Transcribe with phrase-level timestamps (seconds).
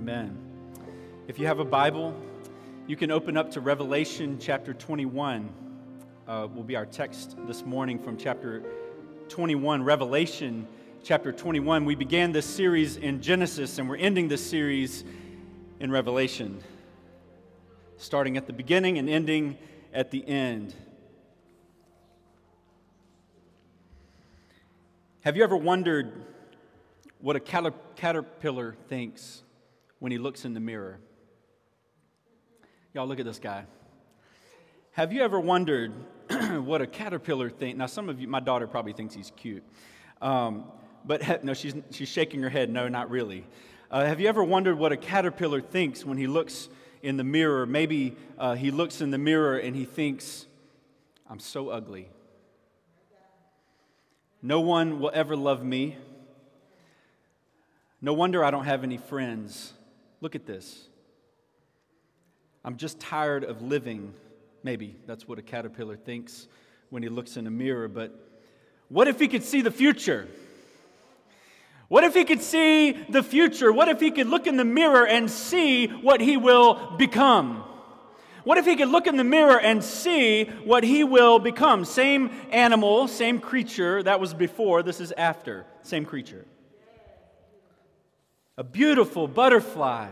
[0.00, 0.34] Amen.
[1.28, 2.16] If you have a Bible,
[2.86, 5.50] you can open up to Revelation chapter 21.
[6.26, 8.62] Uh, will be our text this morning from chapter
[9.28, 9.82] 21.
[9.82, 10.66] Revelation
[11.04, 11.84] chapter 21.
[11.84, 15.04] We began this series in Genesis, and we're ending this series
[15.80, 16.62] in Revelation,
[17.98, 19.58] starting at the beginning and ending
[19.92, 20.74] at the end.
[25.24, 26.10] Have you ever wondered
[27.20, 29.42] what a caterpillar thinks
[30.00, 30.98] when he looks in the mirror?
[32.92, 33.64] Y'all, look at this guy.
[34.92, 35.92] Have you ever wondered
[36.64, 37.78] what a caterpillar thinks?
[37.78, 39.62] Now, some of you, my daughter probably thinks he's cute.
[40.20, 40.64] Um,
[41.04, 42.68] but no, she's, she's shaking her head.
[42.68, 43.46] No, not really.
[43.90, 46.68] Uh, have you ever wondered what a caterpillar thinks when he looks
[47.02, 47.66] in the mirror?
[47.66, 50.46] Maybe uh, he looks in the mirror and he thinks,
[51.28, 52.08] I'm so ugly.
[54.42, 55.96] No one will ever love me.
[58.00, 59.74] No wonder I don't have any friends.
[60.20, 60.88] Look at this.
[62.64, 64.12] I'm just tired of living.
[64.62, 66.46] Maybe that's what a caterpillar thinks
[66.90, 67.88] when he looks in a mirror.
[67.88, 68.14] But
[68.88, 70.28] what if he could see the future?
[71.88, 73.72] What if he could see the future?
[73.72, 77.64] What if he could look in the mirror and see what he will become?
[78.44, 81.84] What if he could look in the mirror and see what he will become?
[81.84, 84.02] Same animal, same creature.
[84.02, 85.66] That was before, this is after.
[85.82, 86.46] Same creature.
[88.56, 90.08] A beautiful butterfly.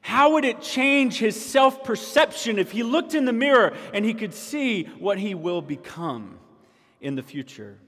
[0.00, 4.12] How would it change his self perception if he looked in the mirror and he
[4.12, 6.38] could see what he will become
[7.00, 7.78] in the future?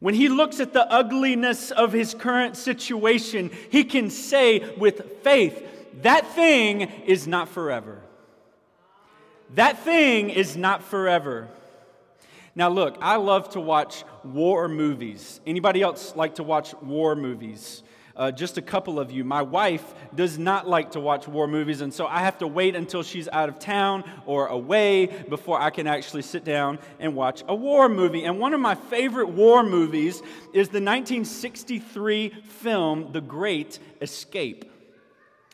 [0.00, 5.62] When he looks at the ugliness of his current situation, he can say with faith,
[6.02, 8.00] that thing is not forever.
[9.54, 11.48] That thing is not forever.
[12.54, 15.40] Now look, I love to watch war movies.
[15.46, 17.82] Anybody else like to watch war movies?
[18.16, 19.24] Uh, just a couple of you.
[19.24, 22.74] My wife does not like to watch war movies, and so I have to wait
[22.74, 27.42] until she's out of town or away before I can actually sit down and watch
[27.48, 28.24] a war movie.
[28.24, 30.16] And one of my favorite war movies
[30.52, 34.70] is the 1963 film The Great Escape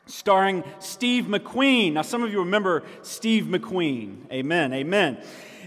[0.07, 1.95] starring Steve McQueen.
[1.95, 4.31] Now, some of you remember Steve McQueen.
[4.33, 5.19] Amen, amen.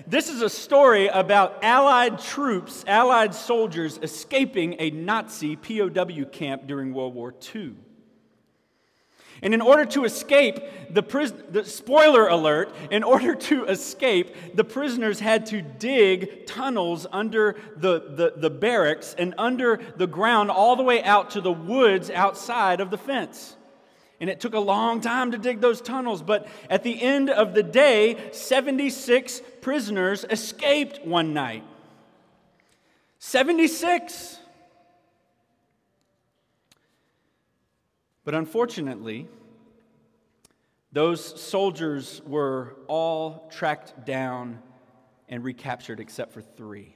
[0.10, 6.96] This is a story about Allied troops, Allied soldiers escaping a Nazi POW camp during
[6.96, 7.76] World War II.
[9.44, 14.64] And in order to escape, the, pris- the spoiler alert, in order to escape, the
[14.64, 20.76] prisoners had to dig tunnels under the, the, the barracks and under the ground all
[20.76, 23.56] the way out to the woods outside of the fence.
[24.20, 27.54] And it took a long time to dig those tunnels, but at the end of
[27.54, 31.64] the day, 76 prisoners escaped one night.
[33.20, 34.40] 76.
[38.26, 39.28] But unfortunately,
[40.92, 44.60] those soldiers were all tracked down
[45.30, 46.96] and recaptured except for three.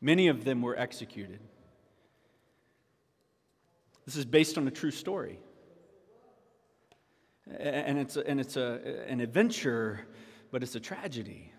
[0.00, 1.40] Many of them were executed.
[4.06, 5.40] This is based on a true story
[7.58, 10.00] and it's, and it's a, an adventure,
[10.50, 11.52] but it's a tragedy.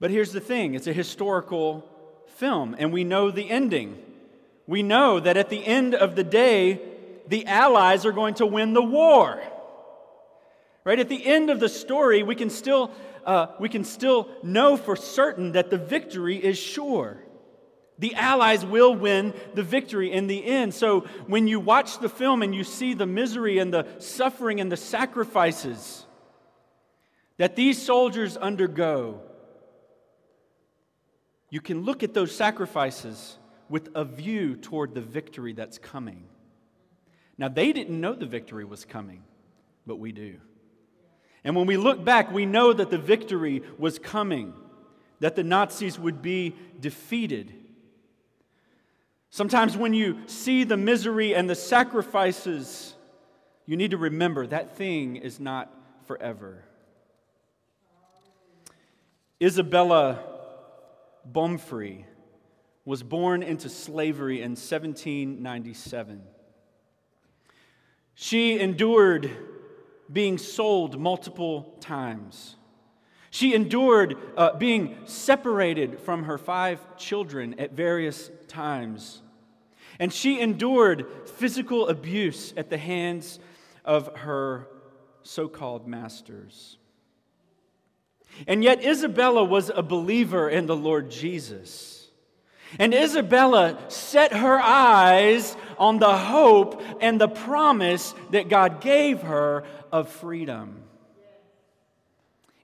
[0.00, 1.88] But here's the thing it's a historical
[2.36, 4.02] film, and we know the ending.
[4.66, 6.80] We know that at the end of the day,
[7.28, 9.40] the Allies are going to win the war.
[10.84, 10.98] Right?
[10.98, 12.90] At the end of the story, we can still,
[13.24, 17.18] uh, we can still know for certain that the victory is sure.
[18.02, 20.74] The Allies will win the victory in the end.
[20.74, 24.72] So when you watch the film and you see the misery and the suffering and
[24.72, 26.04] the sacrifices
[27.36, 29.20] that these soldiers undergo,
[31.48, 36.24] you can look at those sacrifices with a view toward the victory that's coming.
[37.38, 39.22] Now, they didn't know the victory was coming,
[39.86, 40.38] but we do.
[41.44, 44.54] And when we look back, we know that the victory was coming,
[45.20, 47.61] that the Nazis would be defeated.
[49.32, 52.94] Sometimes when you see the misery and the sacrifices,
[53.64, 55.74] you need to remember that thing is not
[56.04, 56.62] forever.
[59.42, 60.22] Isabella
[61.26, 62.04] Baumfree
[62.84, 66.20] was born into slavery in 1797.
[68.14, 69.30] She endured
[70.12, 72.56] being sold multiple times.
[73.32, 79.22] She endured uh, being separated from her five children at various times.
[79.98, 83.38] And she endured physical abuse at the hands
[83.86, 84.68] of her
[85.22, 86.76] so called masters.
[88.46, 92.10] And yet, Isabella was a believer in the Lord Jesus.
[92.78, 99.64] And Isabella set her eyes on the hope and the promise that God gave her
[99.90, 100.81] of freedom.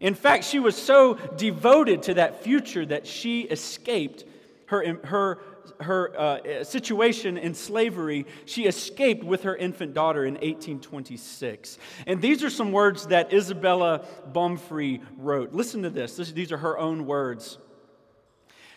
[0.01, 4.25] In fact, she was so devoted to that future that she escaped
[4.67, 5.41] her, her,
[5.81, 8.27] her uh, situation in slavery.
[8.45, 11.79] She escaped with her infant daughter in 1826.
[12.07, 15.53] And these are some words that Isabella Baumfree wrote.
[15.53, 16.17] Listen to this.
[16.17, 17.59] this these are her own words.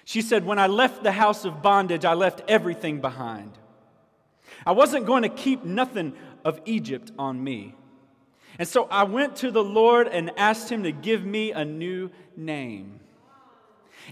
[0.05, 3.57] She said, When I left the house of bondage, I left everything behind.
[4.65, 6.13] I wasn't going to keep nothing
[6.43, 7.75] of Egypt on me.
[8.59, 12.11] And so I went to the Lord and asked him to give me a new
[12.35, 12.99] name.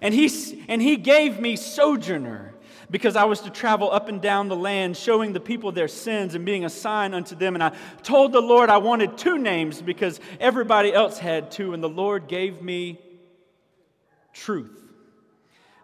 [0.01, 2.53] And he, and he gave me sojourner
[2.91, 6.35] because I was to travel up and down the land, showing the people their sins
[6.35, 7.55] and being a sign unto them.
[7.55, 7.71] And I
[8.01, 12.27] told the Lord I wanted two names because everybody else had two, and the Lord
[12.27, 12.99] gave me
[14.33, 14.79] truth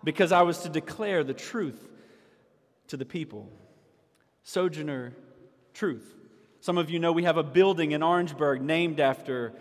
[0.03, 1.89] because I was to declare the truth
[2.87, 3.51] to the people.
[4.43, 5.13] Sojourner,
[5.73, 6.15] truth.
[6.65, 9.53] Some of you know we have a building in Orangeburg named after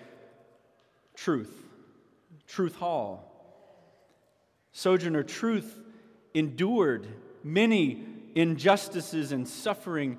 [1.14, 1.54] Truth,
[2.48, 3.30] Truth Hall.
[4.72, 5.82] Sojourner Truth
[6.32, 7.06] endured
[7.42, 8.02] many
[8.34, 10.16] injustices and suffering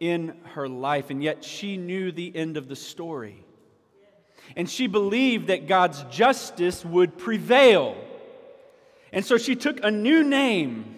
[0.00, 3.44] in her life, and yet she knew the end of the story.
[4.56, 7.94] And she believed that God's justice would prevail.
[9.12, 10.94] And so she took a new name.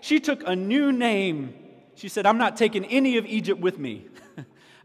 [0.00, 1.54] She took a new name.
[1.94, 4.06] She said, I'm not taking any of Egypt with me,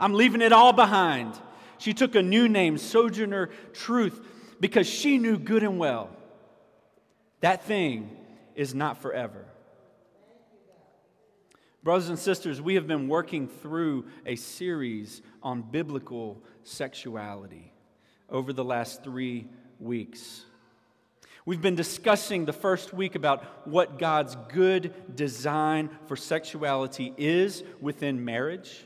[0.03, 1.39] I'm leaving it all behind.
[1.77, 4.19] She took a new name, Sojourner Truth,
[4.59, 6.09] because she knew good and well
[7.39, 8.09] that thing
[8.53, 9.45] is not forever.
[11.83, 17.71] Brothers and sisters, we have been working through a series on biblical sexuality
[18.29, 19.47] over the last three
[19.79, 20.43] weeks.
[21.45, 28.25] We've been discussing the first week about what God's good design for sexuality is within
[28.25, 28.85] marriage.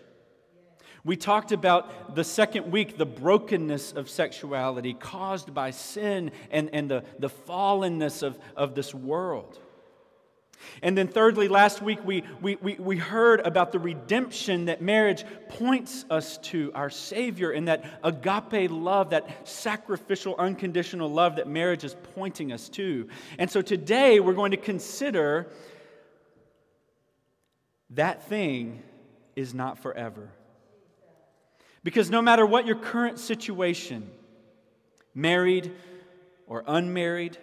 [1.07, 6.92] We talked about the second week the brokenness of sexuality caused by sin and, and
[6.92, 9.57] the, the fallenness of, of this world.
[10.83, 15.24] And then, thirdly, last week we, we, we, we heard about the redemption that marriage
[15.48, 21.86] points us to, our Savior, and that agape love, that sacrificial, unconditional love that marriage
[21.86, 23.07] is pointing us to.
[23.38, 25.48] And so today we're going to consider
[27.92, 28.83] that thing
[29.38, 30.31] is not forever.
[31.88, 34.12] Because no matter what your current situation,
[35.16, 35.72] married
[36.45, 37.38] or unmarried,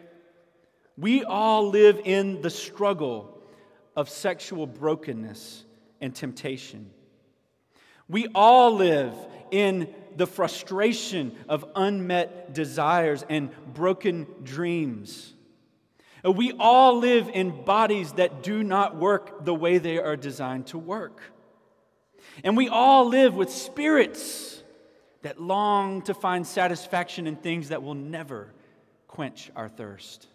[0.99, 3.41] we all live in the struggle
[3.96, 5.64] of sexual brokenness
[6.02, 6.91] and temptation.
[8.06, 9.14] We all live
[9.50, 15.32] in the frustration of unmet desires and broken dreams.
[16.23, 20.76] We all live in bodies that do not work the way they are designed to
[20.76, 21.23] work.
[22.42, 24.62] And we all live with spirits
[25.22, 28.52] that long to find satisfaction in things that will never
[29.06, 30.26] quench our thirst.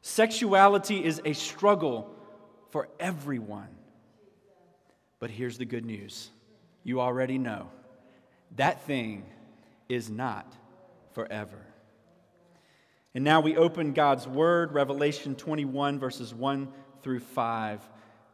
[0.00, 2.14] Sexuality is a struggle
[2.70, 3.68] for everyone.
[5.18, 6.30] But here's the good news
[6.84, 7.68] you already know
[8.56, 9.26] that thing
[9.88, 10.50] is not
[11.12, 11.66] forever.
[13.14, 16.68] And now we open God's Word, Revelation 21, verses 1
[17.02, 17.80] through 5.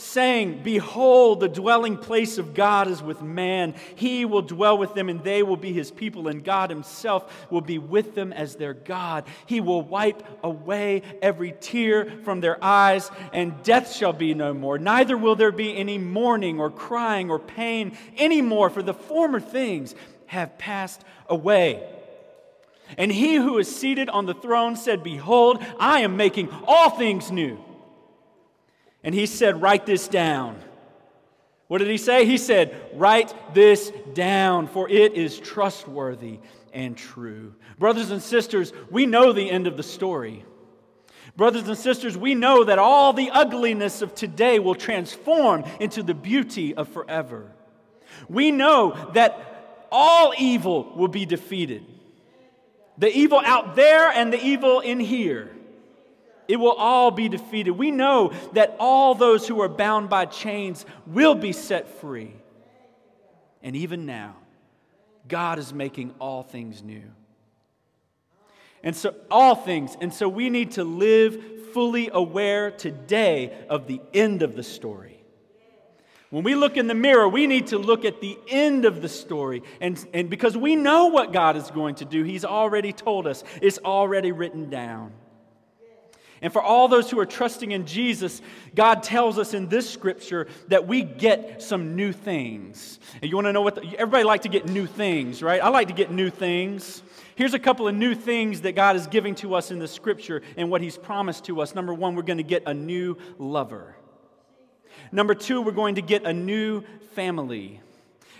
[0.00, 3.74] saying, Behold, the dwelling place of God is with man.
[3.94, 7.60] He will dwell with them, and they will be his people, and God himself will
[7.60, 9.24] be with them as their God.
[9.46, 14.78] He will wipe away every tear from their eyes, and death shall be no more.
[14.78, 19.94] Neither will there be any mourning, or crying, or pain anymore, for the former things
[20.26, 21.86] have passed away.
[22.98, 27.30] And he who is seated on the throne said, Behold, I am making all things
[27.30, 27.58] new.
[29.02, 30.58] And he said, Write this down.
[31.68, 32.26] What did he say?
[32.26, 36.40] He said, Write this down, for it is trustworthy
[36.72, 37.54] and true.
[37.78, 40.44] Brothers and sisters, we know the end of the story.
[41.36, 46.14] Brothers and sisters, we know that all the ugliness of today will transform into the
[46.14, 47.50] beauty of forever.
[48.28, 51.84] We know that all evil will be defeated.
[52.98, 55.50] The evil out there and the evil in here
[56.50, 57.70] It will all be defeated.
[57.70, 62.34] We know that all those who are bound by chains will be set free.
[63.62, 64.34] And even now,
[65.28, 67.04] God is making all things new.
[68.82, 69.96] And so, all things.
[70.00, 71.40] And so, we need to live
[71.72, 75.22] fully aware today of the end of the story.
[76.30, 79.08] When we look in the mirror, we need to look at the end of the
[79.08, 79.62] story.
[79.80, 83.44] And, and because we know what God is going to do, He's already told us,
[83.62, 85.12] it's already written down.
[86.42, 88.40] And for all those who are trusting in Jesus,
[88.74, 92.98] God tells us in this scripture that we get some new things.
[93.20, 93.74] And you want to know what?
[93.74, 95.62] The, everybody like to get new things, right?
[95.62, 97.02] I like to get new things.
[97.34, 100.40] Here's a couple of new things that God is giving to us in the scripture
[100.56, 101.74] and what He's promised to us.
[101.74, 103.96] Number one, we're going to get a new lover.
[105.12, 107.80] Number two, we're going to get a new family.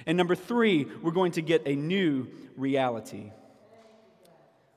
[0.06, 3.32] And number three, we're going to get a new reality.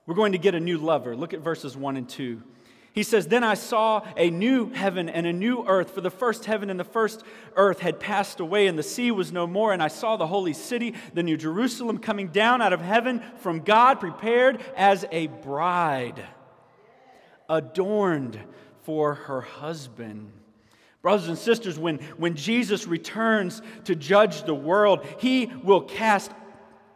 [0.06, 1.16] We're going to get a new lover.
[1.16, 2.44] Look at verses one and two.
[2.94, 6.46] He says, Then I saw a new heaven and a new earth, for the first
[6.46, 7.24] heaven and the first
[7.56, 9.74] earth had passed away, and the sea was no more.
[9.74, 13.62] And I saw the holy city, the new Jerusalem, coming down out of heaven from
[13.62, 16.24] God, prepared as a bride,
[17.50, 18.40] adorned
[18.84, 20.32] for her husband.
[21.02, 26.32] Brothers and sisters, when, when Jesus returns to judge the world, he will cast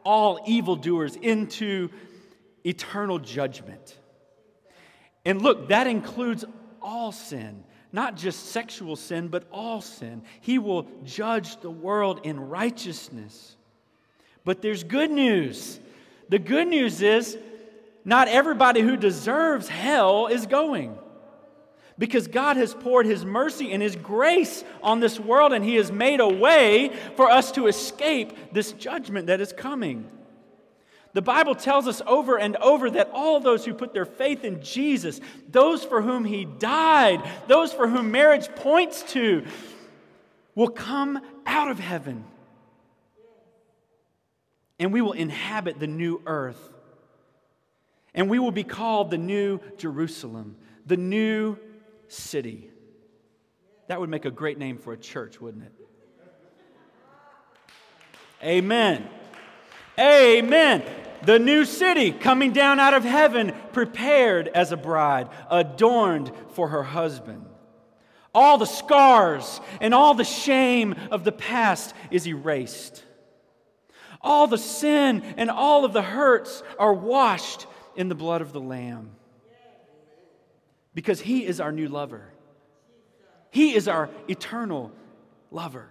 [0.05, 1.89] all evildoers into
[2.63, 3.97] eternal judgment.
[5.27, 6.45] And look, that includes
[6.81, 10.21] all sin, not just sexual sin, but all sin.
[10.39, 13.57] He will judge the world in righteousness.
[14.45, 15.81] But there's good news.
[16.29, 17.37] The good news is
[18.05, 20.97] not everybody who deserves hell is going.
[21.99, 25.91] Because God has poured His mercy and His grace on this world, and He has
[25.91, 30.09] made a way for us to escape this judgment that is coming.
[31.17, 34.61] The Bible tells us over and over that all those who put their faith in
[34.61, 35.19] Jesus,
[35.49, 39.43] those for whom he died, those for whom marriage points to,
[40.53, 42.23] will come out of heaven.
[44.77, 46.71] And we will inhabit the new earth.
[48.13, 50.55] And we will be called the new Jerusalem,
[50.85, 51.57] the new
[52.09, 52.69] city.
[53.87, 55.73] That would make a great name for a church, wouldn't it?
[58.43, 59.09] Amen.
[59.97, 60.83] Amen.
[61.23, 66.83] The new city coming down out of heaven, prepared as a bride, adorned for her
[66.83, 67.45] husband.
[68.33, 73.03] All the scars and all the shame of the past is erased.
[74.21, 78.61] All the sin and all of the hurts are washed in the blood of the
[78.61, 79.11] Lamb.
[80.93, 82.31] Because He is our new lover,
[83.51, 84.91] He is our eternal
[85.51, 85.89] lover.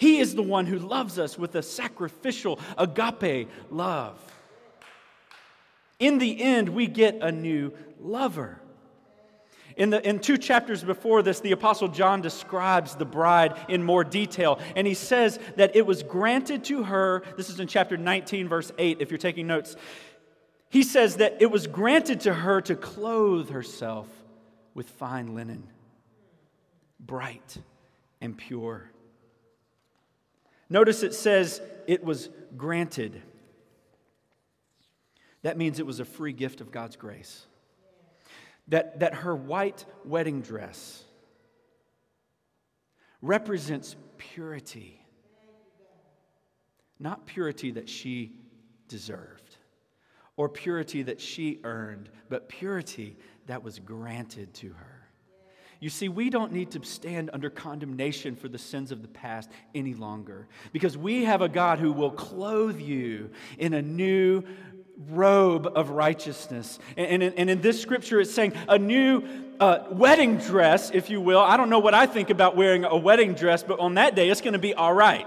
[0.00, 4.18] He is the one who loves us with a sacrificial agape love.
[5.98, 8.62] In the end, we get a new lover.
[9.76, 14.02] In, the, in two chapters before this, the Apostle John describes the bride in more
[14.02, 14.58] detail.
[14.74, 18.72] And he says that it was granted to her, this is in chapter 19, verse
[18.78, 19.76] 8, if you're taking notes.
[20.70, 24.08] He says that it was granted to her to clothe herself
[24.72, 25.68] with fine linen,
[26.98, 27.58] bright
[28.22, 28.89] and pure.
[30.70, 33.20] Notice it says it was granted.
[35.42, 37.44] That means it was a free gift of God's grace.
[38.68, 41.02] That, that her white wedding dress
[43.20, 45.04] represents purity,
[47.00, 48.32] not purity that she
[48.86, 49.56] deserved
[50.36, 54.99] or purity that she earned, but purity that was granted to her.
[55.80, 59.50] You see, we don't need to stand under condemnation for the sins of the past
[59.74, 64.42] any longer because we have a God who will clothe you in a new
[65.08, 66.78] robe of righteousness.
[66.98, 69.22] And, and, and in this scripture, it's saying a new
[69.58, 71.40] uh, wedding dress, if you will.
[71.40, 74.28] I don't know what I think about wearing a wedding dress, but on that day,
[74.28, 75.26] it's going to be all right.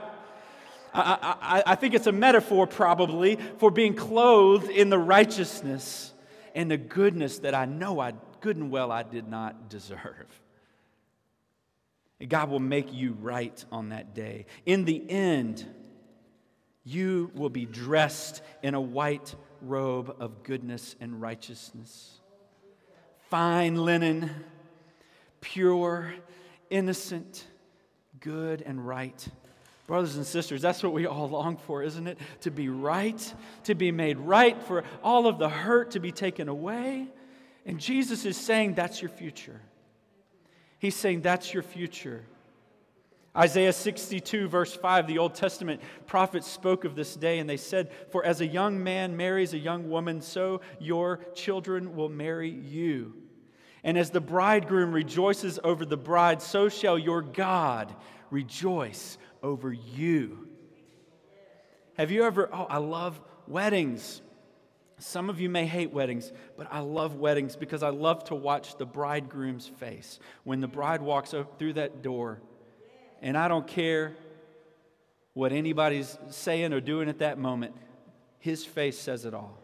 [0.93, 6.13] I, I, I think it's a metaphor, probably, for being clothed in the righteousness
[6.53, 10.27] and the goodness that I know I good and well I did not deserve.
[12.27, 14.45] God will make you right on that day.
[14.65, 15.65] In the end,
[16.83, 22.19] you will be dressed in a white robe of goodness and righteousness.
[23.29, 24.29] Fine linen,
[25.41, 26.13] pure,
[26.69, 27.47] innocent,
[28.19, 29.27] good, and right.
[29.87, 32.17] Brothers and sisters, that's what we all long for, isn't it?
[32.41, 33.33] To be right,
[33.65, 37.07] to be made right, for all of the hurt to be taken away.
[37.65, 39.59] And Jesus is saying that's your future.
[40.83, 42.25] He's saying that's your future.
[43.37, 47.89] Isaiah 62, verse 5, the Old Testament prophets spoke of this day, and they said,
[48.09, 53.13] For as a young man marries a young woman, so your children will marry you.
[53.85, 57.95] And as the bridegroom rejoices over the bride, so shall your God
[58.29, 60.49] rejoice over you.
[61.93, 64.21] Have you ever, oh, I love weddings.
[64.99, 68.77] Some of you may hate weddings, but I love weddings because I love to watch
[68.77, 72.41] the bridegroom's face when the bride walks through that door.
[73.21, 74.15] And I don't care
[75.33, 77.75] what anybody's saying or doing at that moment,
[78.39, 79.57] his face says it all.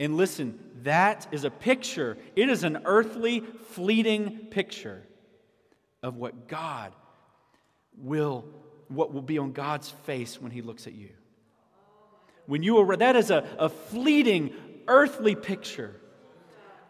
[0.00, 5.02] And listen, that is a picture, it is an earthly, fleeting picture
[6.02, 6.92] of what God
[7.96, 8.44] will,
[8.86, 11.10] what will be on God's face when he looks at you.
[12.48, 14.54] When you are, that is a, a fleeting,
[14.88, 15.94] earthly picture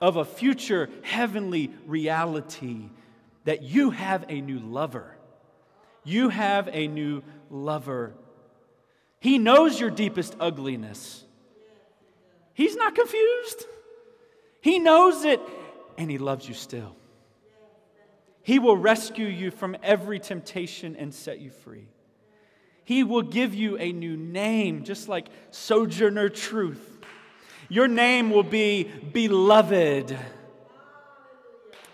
[0.00, 2.90] of a future heavenly reality
[3.44, 5.16] that you have a new lover.
[6.04, 8.14] You have a new lover.
[9.18, 11.24] He knows your deepest ugliness.
[12.54, 13.64] He's not confused.
[14.60, 15.40] He knows it,
[15.98, 16.94] and He loves you still.
[18.44, 21.88] He will rescue you from every temptation and set you free.
[22.88, 27.00] He will give you a new name, just like Sojourner Truth.
[27.68, 30.16] Your name will be Beloved,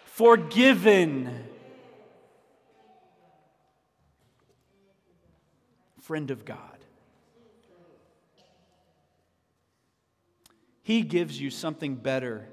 [0.05, 1.47] Forgiven,
[6.01, 6.59] Friend of God.
[10.85, 12.47] He gives you something better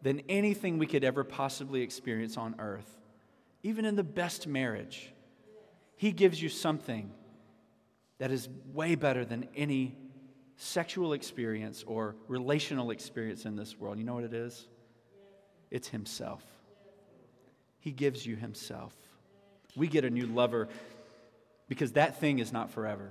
[0.00, 3.00] than anything we could ever possibly experience on earth,
[3.64, 5.12] even in the best marriage.
[5.96, 7.10] He gives you something
[8.24, 9.94] that is way better than any
[10.56, 13.98] sexual experience or relational experience in this world.
[13.98, 14.66] You know what it is?
[15.70, 16.42] It's Himself.
[17.80, 18.94] He gives you Himself.
[19.76, 20.68] We get a new lover
[21.68, 23.10] because that thing is not forever.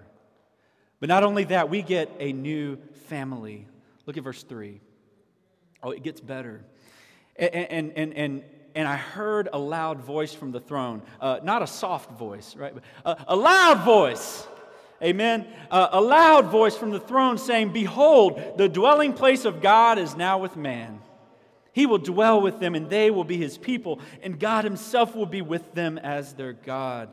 [1.00, 3.67] But not only that, we get a new family.
[4.08, 4.82] Look at verse 3.
[5.84, 6.65] Oh, it gets better.
[7.36, 7.53] And,
[7.96, 8.43] and, and,
[8.74, 11.03] and, I heard a loud voice from the throne.
[11.22, 12.73] Uh, not a soft voice, right?
[13.06, 14.47] A, a loud voice.
[15.03, 15.45] Amen.
[15.69, 20.15] Uh, a loud voice from the throne saying, Behold, the dwelling place of God is
[20.15, 21.01] now with man.
[21.73, 25.25] He will dwell with them, and they will be his people, and God himself will
[25.25, 27.09] be with them as their God.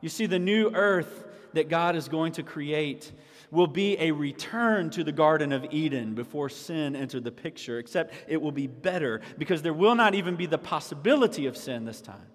[0.00, 3.12] You see, the new earth that God is going to create
[3.50, 8.14] will be a return to the Garden of Eden before sin entered the picture, except
[8.26, 12.00] it will be better because there will not even be the possibility of sin this
[12.00, 12.26] time.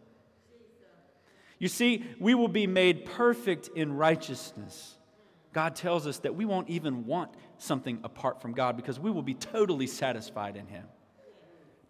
[1.60, 4.96] You see, we will be made perfect in righteousness.
[5.54, 9.24] God tells us that we won't even want something apart from God because we will
[9.24, 10.86] be totally satisfied in Him.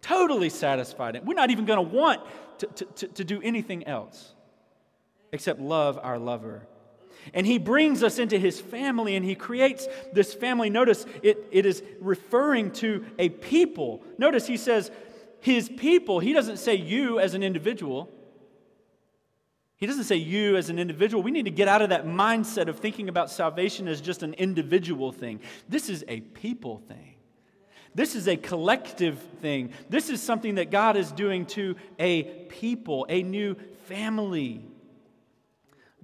[0.00, 1.20] Totally satisfied.
[1.24, 2.22] We're not even going to want
[2.58, 4.34] to, to, to do anything else
[5.32, 6.66] except love our lover
[7.34, 10.70] and he brings us into his family and he creates this family.
[10.70, 14.02] Notice it, it is referring to a people.
[14.18, 14.90] Notice he says
[15.40, 16.20] his people.
[16.20, 18.10] He doesn't say you as an individual.
[19.80, 21.22] He doesn't say you as an individual.
[21.22, 24.34] We need to get out of that mindset of thinking about salvation as just an
[24.34, 25.40] individual thing.
[25.70, 27.14] This is a people thing.
[27.94, 29.72] This is a collective thing.
[29.88, 34.62] This is something that God is doing to a people, a new family.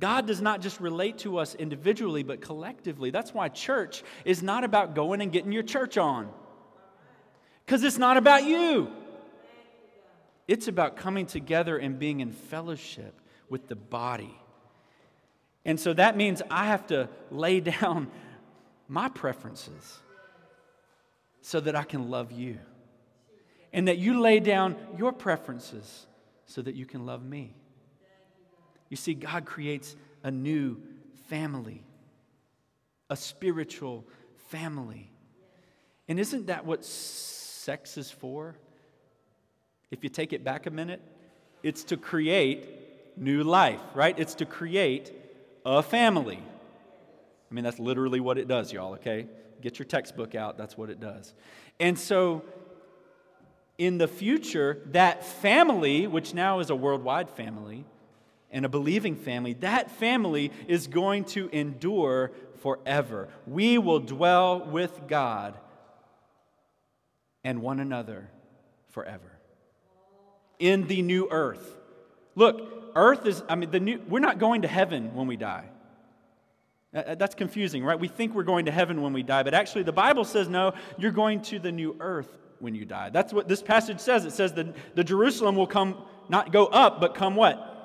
[0.00, 3.10] God does not just relate to us individually, but collectively.
[3.10, 6.30] That's why church is not about going and getting your church on,
[7.64, 8.90] because it's not about you.
[10.48, 14.36] It's about coming together and being in fellowship with the body.
[15.64, 18.10] And so that means I have to lay down
[18.88, 19.98] my preferences
[21.40, 22.58] so that I can love you.
[23.72, 26.06] And that you lay down your preferences
[26.46, 27.54] so that you can love me.
[28.88, 30.80] You see, God creates a new
[31.28, 31.84] family,
[33.10, 34.04] a spiritual
[34.48, 35.10] family.
[36.08, 38.54] And isn't that what sex is for?
[39.90, 41.02] If you take it back a minute,
[41.62, 42.68] it's to create
[43.16, 44.18] new life, right?
[44.18, 45.12] It's to create
[45.64, 46.42] a family.
[47.50, 49.26] I mean, that's literally what it does, y'all, okay?
[49.60, 51.34] Get your textbook out, that's what it does.
[51.80, 52.42] And so,
[53.78, 57.84] in the future, that family, which now is a worldwide family,
[58.50, 63.28] and a believing family, that family is going to endure forever.
[63.46, 65.58] We will dwell with God
[67.44, 68.30] and one another
[68.90, 69.38] forever.
[70.58, 71.75] In the new earth.
[72.36, 75.64] Look, earth is, I mean, the new, we're not going to heaven when we die.
[76.92, 77.98] That's confusing, right?
[77.98, 80.72] We think we're going to heaven when we die, but actually the Bible says no,
[80.96, 82.28] you're going to the new earth
[82.60, 83.10] when you die.
[83.10, 84.24] That's what this passage says.
[84.24, 85.96] It says that the Jerusalem will come,
[86.28, 87.76] not go up, but come what?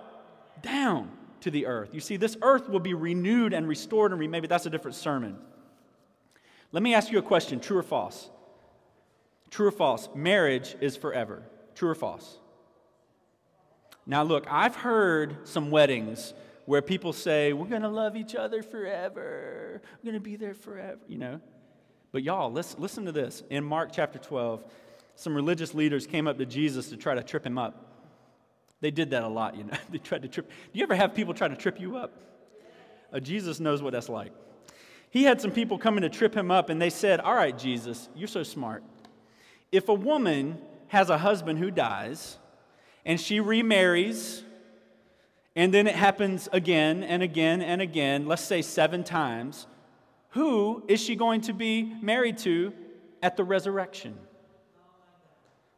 [0.61, 1.11] down
[1.41, 1.93] to the earth.
[1.93, 5.37] You see, this earth will be renewed and restored and but that's a different sermon.
[6.71, 8.29] Let me ask you a question true or false?
[9.49, 10.07] True or false?
[10.15, 11.43] Marriage is forever.
[11.75, 12.37] True or false?
[14.05, 16.33] Now, look, I've heard some weddings
[16.65, 19.81] where people say, We're going to love each other forever.
[19.83, 21.39] We're going to be there forever, you know.
[22.11, 23.43] But y'all, listen, listen to this.
[23.49, 24.63] In Mark chapter 12,
[25.15, 27.87] some religious leaders came up to Jesus to try to trip him up.
[28.81, 29.77] They did that a lot, you know.
[29.89, 30.49] they tried to trip.
[30.49, 32.11] Do you ever have people try to trip you up?
[33.13, 34.31] Uh, Jesus knows what that's like.
[35.09, 38.09] He had some people coming to trip him up, and they said, All right, Jesus,
[38.15, 38.83] you're so smart.
[39.71, 42.37] If a woman has a husband who dies,
[43.05, 44.43] and she remarries,
[45.55, 49.67] and then it happens again and again and again, let's say seven times,
[50.29, 52.73] who is she going to be married to
[53.21, 54.17] at the resurrection?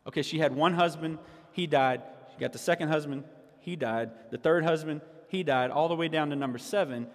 [0.07, 1.17] Okay, she had one husband,
[1.51, 2.01] he died.
[2.33, 3.23] She got the second husband,
[3.59, 4.11] he died.
[4.31, 7.07] The third husband, he died, all the way down to number seven.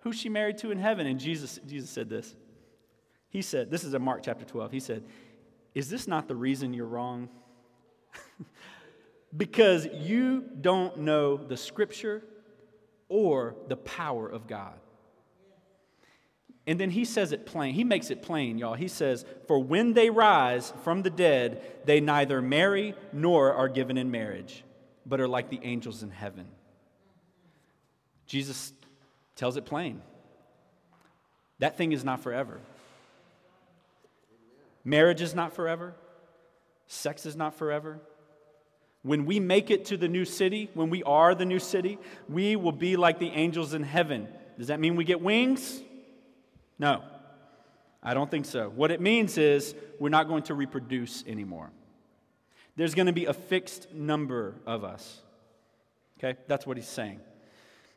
[0.00, 1.06] Who's she married to in heaven?
[1.06, 2.34] And Jesus, Jesus said this.
[3.28, 4.72] He said, This is in Mark chapter 12.
[4.72, 5.04] He said,
[5.74, 7.28] Is this not the reason you're wrong?
[9.36, 12.22] because you don't know the scripture
[13.08, 14.78] or the power of God.
[16.66, 17.74] And then he says it plain.
[17.74, 18.74] He makes it plain, y'all.
[18.74, 23.98] He says, For when they rise from the dead, they neither marry nor are given
[23.98, 24.62] in marriage,
[25.04, 26.46] but are like the angels in heaven.
[28.26, 28.72] Jesus
[29.34, 30.00] tells it plain.
[31.58, 32.60] That thing is not forever.
[34.84, 35.94] Marriage is not forever.
[36.86, 38.00] Sex is not forever.
[39.02, 42.54] When we make it to the new city, when we are the new city, we
[42.54, 44.28] will be like the angels in heaven.
[44.58, 45.80] Does that mean we get wings?
[46.78, 47.02] No,
[48.02, 48.68] I don't think so.
[48.68, 51.70] What it means is we're not going to reproduce anymore.
[52.76, 55.20] There's going to be a fixed number of us.
[56.18, 56.38] Okay?
[56.46, 57.20] That's what he's saying.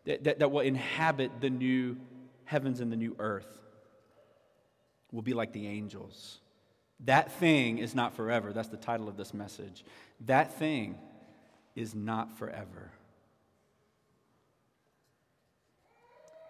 [0.05, 1.97] That, that, that will inhabit the new
[2.45, 3.47] heavens and the new earth.
[5.11, 6.39] We'll be like the angels.
[7.01, 8.53] That thing is not forever.
[8.53, 9.84] That's the title of this message.
[10.21, 10.97] That thing
[11.75, 12.91] is not forever.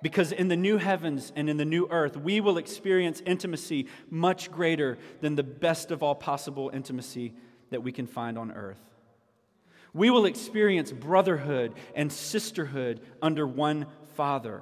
[0.02, 4.52] Because in the new heavens and in the new earth, we will experience intimacy much
[4.52, 7.34] greater than the best of all possible intimacy
[7.72, 8.78] that we can find on earth.
[9.94, 14.62] We will experience brotherhood and sisterhood under one Father.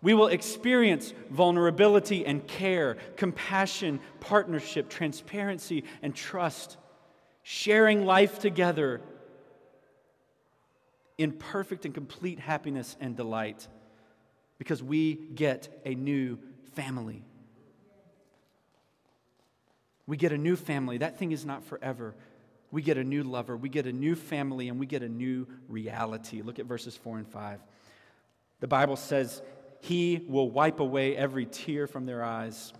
[0.00, 6.76] We will experience vulnerability and care, compassion, partnership, transparency, and trust,
[7.42, 9.00] sharing life together
[11.16, 13.66] in perfect and complete happiness and delight
[14.58, 16.38] because we get a new
[16.74, 17.24] family.
[20.06, 20.98] We get a new family.
[20.98, 22.14] That thing is not forever.
[22.70, 25.46] We get a new lover, we get a new family, and we get a new
[25.68, 26.42] reality.
[26.42, 27.60] Look at verses 4 and 5.
[28.60, 29.40] The Bible says,
[29.80, 32.72] he will wipe away every tear from their eyes.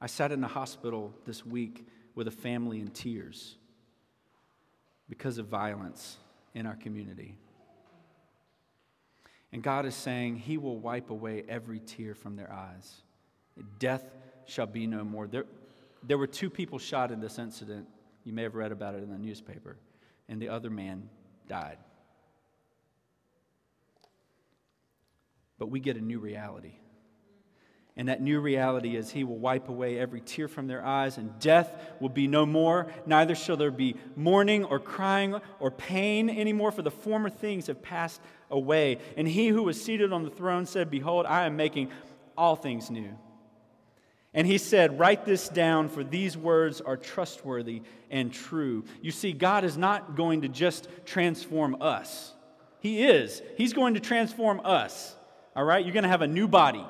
[0.00, 3.56] I sat in the hospital this week with a family in tears
[5.08, 6.18] because of violence
[6.54, 7.36] in our community.
[9.52, 13.02] And God is saying He will wipe away every tear from their eyes.
[13.78, 14.04] Death
[14.44, 15.26] shall be no more.
[15.26, 15.46] There,
[16.02, 17.86] there were two people shot in this incident.
[18.24, 19.76] You may have read about it in the newspaper.
[20.28, 21.08] And the other man
[21.48, 21.78] died.
[25.58, 26.74] But we get a new reality.
[27.98, 31.38] And that new reality is He will wipe away every tear from their eyes, and
[31.38, 32.88] death will be no more.
[33.06, 37.82] Neither shall there be mourning or crying or pain anymore, for the former things have
[37.82, 38.98] passed away.
[39.16, 41.90] And He who was seated on the throne said, Behold, I am making
[42.36, 43.16] all things new.
[44.36, 48.84] And he said, Write this down, for these words are trustworthy and true.
[49.00, 52.34] You see, God is not going to just transform us,
[52.80, 53.40] He is.
[53.56, 55.16] He's going to transform us.
[55.56, 55.84] All right?
[55.84, 56.84] You're going to have a new body.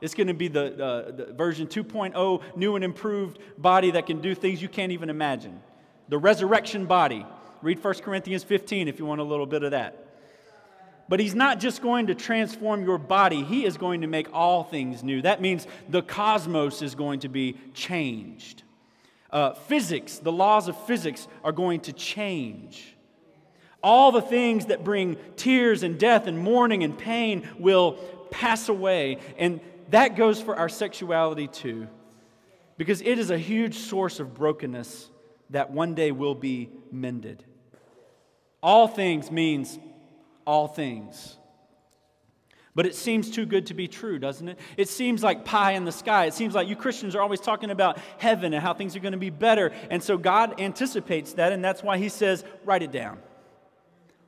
[0.00, 4.20] It's going to be the, uh, the version 2.0, new and improved body that can
[4.20, 5.60] do things you can't even imagine.
[6.08, 7.26] The resurrection body.
[7.62, 10.04] Read 1 Corinthians 15 if you want a little bit of that.
[11.08, 14.64] But he's not just going to transform your body, he is going to make all
[14.64, 15.20] things new.
[15.22, 18.62] That means the cosmos is going to be changed.
[19.30, 22.93] Uh, physics, the laws of physics are going to change.
[23.84, 27.92] All the things that bring tears and death and mourning and pain will
[28.30, 29.18] pass away.
[29.36, 31.86] And that goes for our sexuality too,
[32.78, 35.10] because it is a huge source of brokenness
[35.50, 37.44] that one day will be mended.
[38.62, 39.78] All things means
[40.46, 41.36] all things.
[42.74, 44.58] But it seems too good to be true, doesn't it?
[44.78, 46.24] It seems like pie in the sky.
[46.24, 49.12] It seems like you Christians are always talking about heaven and how things are going
[49.12, 49.72] to be better.
[49.90, 53.18] And so God anticipates that, and that's why He says, write it down.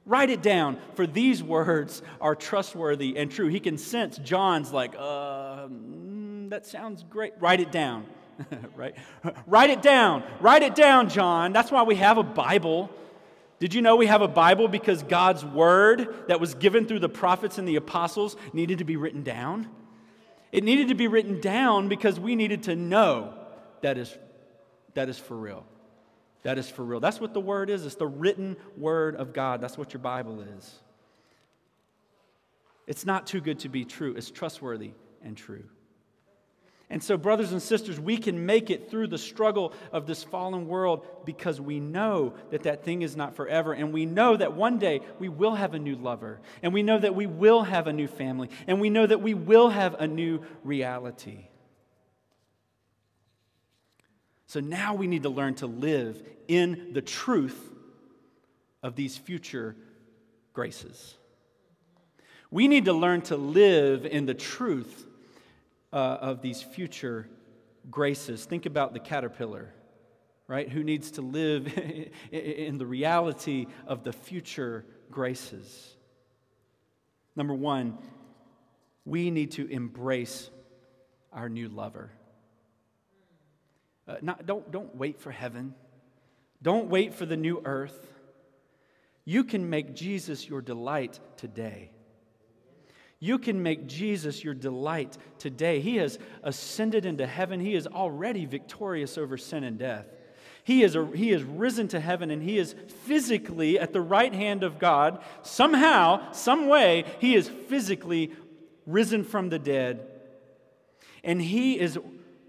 [0.07, 3.49] Write it down, for these words are trustworthy and true.
[3.49, 7.33] He can sense John's like, uh, mm, that sounds great.
[7.40, 8.07] Write it down.
[8.77, 8.95] right?
[9.49, 10.23] Write it down.
[10.40, 11.53] Write it down, John.
[11.53, 12.88] That's why we have a Bible.
[13.59, 17.09] Did you know we have a Bible because God's word that was given through the
[17.09, 19.69] prophets and the apostles needed to be written down?
[20.53, 23.35] It needed to be written down because we needed to know
[23.81, 24.16] that is,
[24.95, 25.66] that is for real.
[26.47, 27.01] That is for real.
[27.01, 27.85] That's what the word is.
[27.85, 29.61] It's the written word of God.
[29.61, 30.77] That's what your Bible is.
[32.87, 34.93] It's not too good to be true, it's trustworthy
[35.25, 35.65] and true.
[36.89, 40.69] And so, brothers and sisters, we can make it through the struggle of this fallen
[40.69, 43.73] world because we know that that thing is not forever.
[43.73, 46.39] And we know that one day we will have a new lover.
[46.63, 48.51] And we know that we will have a new family.
[48.69, 51.49] And we know that we will have a new reality.
[54.47, 57.59] So now we need to learn to live in the truth
[58.83, 59.77] of these future
[60.53, 61.17] graces.
[62.51, 65.07] We need to learn to live in the truth
[65.93, 67.29] uh, of these future
[67.91, 68.45] graces.
[68.45, 69.73] Think about the caterpillar,
[70.47, 70.69] right?
[70.69, 71.67] Who needs to live
[72.31, 75.97] in the reality of the future graces.
[77.35, 77.99] Number one,
[79.05, 80.51] we need to embrace
[81.33, 82.11] our new lover.
[84.09, 85.75] Uh, not, don't, don't wait for heaven.
[86.62, 88.12] Don't wait for the new earth.
[89.25, 91.90] You can make Jesus your delight today.
[93.19, 95.81] You can make Jesus your delight today.
[95.81, 97.61] He has ascended into heaven.
[97.61, 100.07] He is already victorious over sin and death.
[100.64, 104.35] He is, a, he is risen to heaven and he is physically at the right
[104.35, 105.23] hand of God.
[105.42, 108.33] Somehow, some way, he is physically
[108.85, 110.07] risen from the dead.
[111.25, 111.99] And he is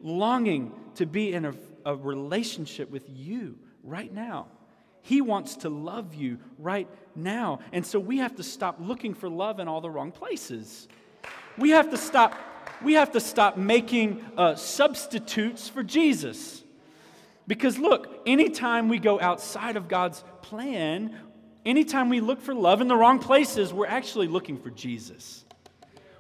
[0.02, 1.54] longing to be in a,
[1.86, 4.48] a relationship with you right now.
[5.02, 7.60] He wants to love you right now.
[7.72, 10.88] And so we have to stop looking for love in all the wrong places.
[11.58, 12.36] We have to stop,
[12.84, 16.64] we have to stop making uh, substitutes for Jesus.
[17.48, 21.18] Because look, anytime we go outside of God's plan,
[21.66, 25.46] anytime we look for love in the wrong places, we're actually looking for Jesus.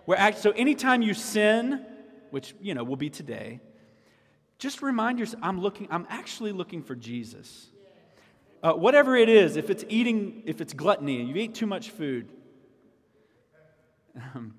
[0.05, 1.85] We're act- so anytime you sin,
[2.29, 3.59] which you know will be today,
[4.59, 7.67] just remind yourself, I'm looking, I'm actually looking for Jesus.
[8.63, 12.29] Uh, whatever it is, if it's eating, if it's gluttony, you eat too much food.
[14.15, 14.55] Um,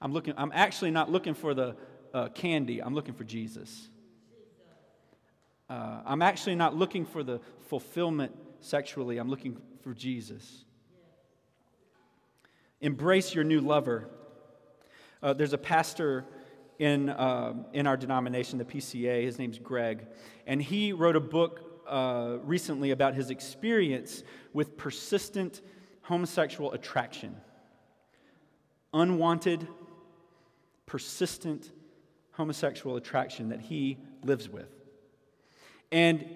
[0.00, 1.76] I'm looking, I'm actually not looking for the
[2.12, 3.88] uh, candy, I'm looking for Jesus.
[5.70, 10.64] Uh, I'm actually not looking for the fulfillment sexually, I'm looking for Jesus.
[12.82, 14.10] Embrace your new lover.
[15.22, 16.26] Uh, there's a pastor
[16.82, 19.22] in, uh, in our denomination, the PCA.
[19.22, 20.04] His name's Greg.
[20.48, 25.60] And he wrote a book uh, recently about his experience with persistent
[26.00, 27.36] homosexual attraction.
[28.92, 29.68] Unwanted,
[30.84, 31.70] persistent
[32.32, 34.74] homosexual attraction that he lives with.
[35.92, 36.26] And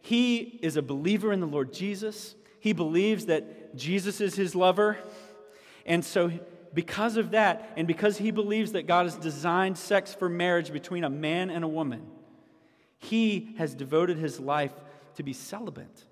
[0.00, 2.34] he is a believer in the Lord Jesus.
[2.58, 4.96] He believes that Jesus is his lover.
[5.84, 6.32] And so
[6.74, 11.04] because of that, and because he believes that God has designed sex for marriage between
[11.04, 12.02] a man and a woman,
[12.98, 14.72] he has devoted his life
[15.14, 16.04] to be celibate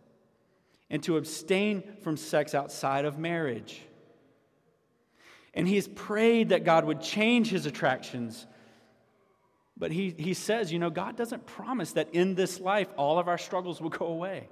[0.89, 3.81] and to abstain from sex outside of marriage.
[5.53, 8.47] And he has prayed that God would change his attractions.
[9.77, 13.27] But he, he says, you know, God doesn't promise that in this life all of
[13.27, 14.49] our struggles will go away,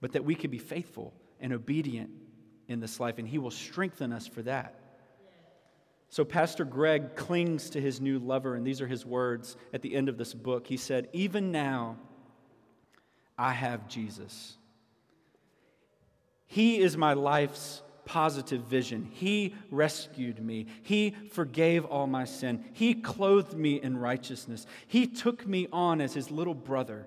[0.00, 2.10] but that we could be faithful and obedient
[2.68, 4.74] in this life, and He will strengthen us for that.
[6.10, 9.94] So, Pastor Greg clings to his new lover, and these are his words at the
[9.94, 10.66] end of this book.
[10.66, 11.96] He said, Even now,
[13.36, 14.56] I have Jesus.
[16.46, 19.10] He is my life's positive vision.
[19.12, 20.66] He rescued me.
[20.82, 22.64] He forgave all my sin.
[22.72, 24.66] He clothed me in righteousness.
[24.86, 27.06] He took me on as his little brother.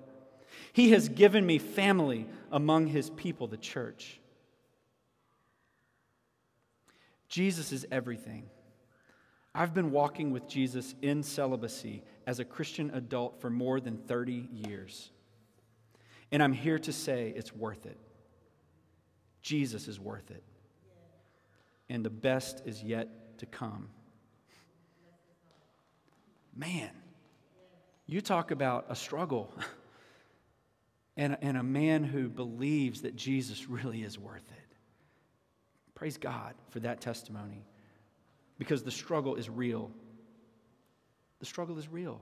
[0.72, 4.20] He has given me family among his people, the church.
[7.32, 8.44] Jesus is everything.
[9.54, 14.50] I've been walking with Jesus in celibacy as a Christian adult for more than 30
[14.52, 15.10] years.
[16.30, 17.98] And I'm here to say it's worth it.
[19.40, 20.44] Jesus is worth it.
[21.88, 23.88] And the best is yet to come.
[26.54, 26.90] Man,
[28.06, 29.54] you talk about a struggle
[31.16, 34.61] and, and a man who believes that Jesus really is worth it.
[36.02, 37.62] Praise God for that testimony
[38.58, 39.88] because the struggle is real.
[41.38, 42.20] The struggle is real.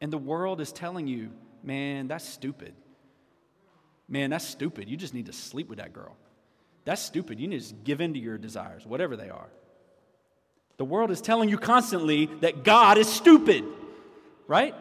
[0.00, 1.30] And the world is telling you,
[1.62, 2.72] man, that's stupid.
[4.08, 4.88] Man, that's stupid.
[4.88, 6.16] You just need to sleep with that girl.
[6.86, 7.38] That's stupid.
[7.38, 9.50] You need to give in to your desires, whatever they are.
[10.78, 13.64] The world is telling you constantly that God is stupid,
[14.46, 14.74] right?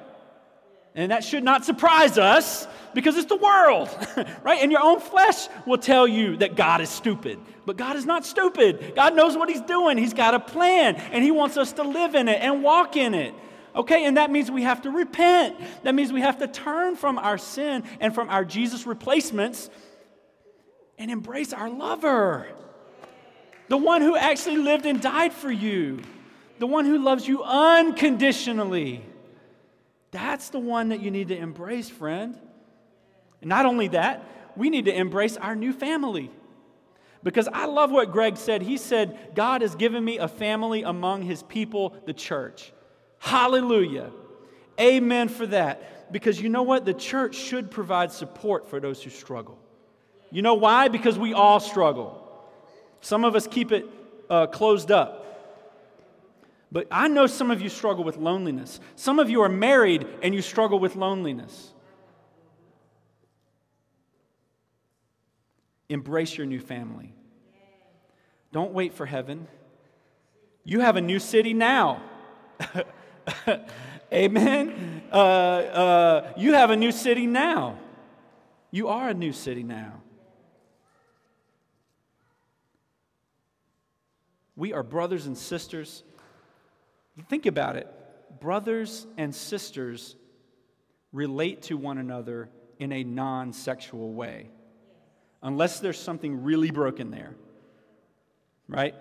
[0.95, 3.89] And that should not surprise us because it's the world,
[4.43, 4.61] right?
[4.61, 7.39] And your own flesh will tell you that God is stupid.
[7.65, 8.93] But God is not stupid.
[8.95, 9.97] God knows what He's doing.
[9.97, 13.13] He's got a plan, and He wants us to live in it and walk in
[13.13, 13.33] it.
[13.75, 15.55] Okay, and that means we have to repent.
[15.83, 19.69] That means we have to turn from our sin and from our Jesus replacements
[20.97, 22.47] and embrace our lover.
[23.67, 26.01] The one who actually lived and died for you.
[26.57, 29.05] The one who loves you unconditionally.
[30.11, 32.37] That's the one that you need to embrace, friend.
[33.41, 36.31] And not only that, we need to embrace our new family.
[37.21, 38.61] Because I love what Greg said.
[38.61, 42.71] He said, God has given me a family among his people, the church.
[43.19, 44.11] Hallelujah.
[44.79, 46.11] Amen for that.
[46.11, 46.85] Because you know what?
[46.85, 49.59] The church should provide support for those who struggle.
[50.31, 50.87] You know why?
[50.87, 52.25] Because we all struggle.
[53.01, 53.85] Some of us keep it
[54.29, 55.18] uh, closed up.
[56.71, 58.79] But I know some of you struggle with loneliness.
[58.95, 61.73] Some of you are married and you struggle with loneliness.
[65.89, 67.13] Embrace your new family.
[68.51, 69.47] Don't wait for heaven.
[70.63, 72.03] You have a new city now.
[74.13, 75.03] Amen.
[75.11, 77.79] Uh, uh, you have a new city now.
[78.69, 80.01] You are a new city now.
[84.55, 86.03] We are brothers and sisters.
[87.27, 87.87] Think about it.
[88.39, 90.15] Brothers and sisters
[91.11, 94.49] relate to one another in a non sexual way
[95.41, 97.35] unless there's something really broken there.
[98.67, 98.95] Right?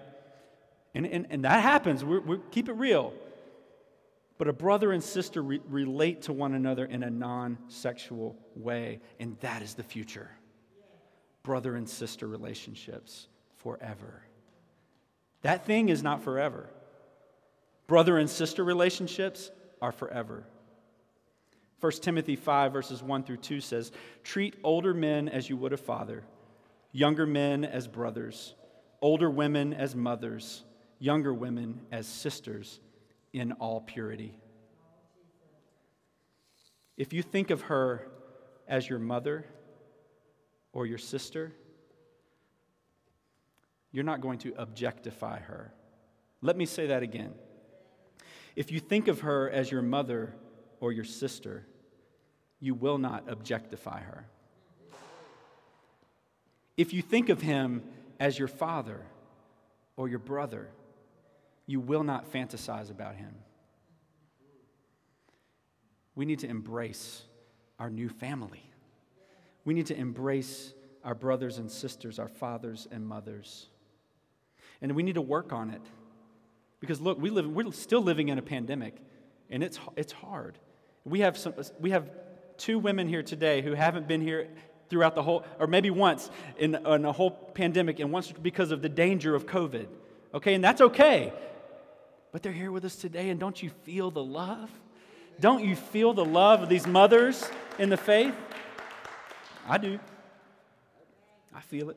[0.95, 2.05] And, and, and that happens.
[2.05, 3.13] we we keep it real.
[4.39, 9.01] But a brother and sister re- relate to one another in a non sexual way,
[9.19, 10.31] and that is the future.
[11.43, 14.23] Brother and sister relationships forever.
[15.43, 16.69] That thing is not forever.
[17.89, 19.51] Brother and sister relationships
[19.83, 20.45] are forever.
[21.81, 23.91] 1 Timothy 5, verses 1 through 2 says,
[24.23, 26.23] Treat older men as you would a father,
[26.93, 28.55] younger men as brothers,
[29.01, 30.65] older women as mothers,
[30.99, 32.79] younger women as sisters
[33.33, 34.39] in all purity.
[36.99, 38.07] If you think of her
[38.67, 39.47] as your mother
[40.73, 41.53] or your sister,
[43.93, 45.73] you're not going to objectify her.
[46.43, 47.33] Let me say that again.
[48.59, 50.35] If you think of her as your mother
[50.81, 51.65] or your sister,
[52.59, 54.27] you will not objectify her.
[56.77, 57.85] If you think of him
[58.19, 59.07] as your father
[59.97, 60.71] or your brother,
[61.67, 63.33] you will not fantasize about him.
[66.17, 67.23] We need to embrace
[67.79, 68.65] our new family.
[69.65, 73.69] We need to embrace our brothers and sisters, our fathers and mothers.
[74.83, 75.83] And we need to work on it.
[76.81, 78.95] Because look, we live, we're still living in a pandemic,
[79.51, 80.59] and it's, it's hard.
[81.05, 82.11] We have, some, we have
[82.57, 84.49] two women here today who haven't been here
[84.89, 88.83] throughout the whole, or maybe once in, in a whole pandemic, and once because of
[88.83, 89.87] the danger of COVID.
[90.35, 91.33] Okay, and that's okay.
[92.33, 94.71] But they're here with us today, and don't you feel the love?
[95.41, 98.35] Don't you feel the love of these mothers in the faith?
[99.69, 99.99] I do.
[101.55, 101.97] I feel it.